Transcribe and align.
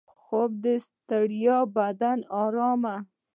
خوب 0.21 0.51
د 0.63 0.65
ستړي 0.85 1.45
بدن 1.77 2.19
ارام 2.43 2.81
دی 2.89 2.97